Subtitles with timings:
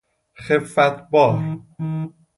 [0.37, 1.59] خفت بار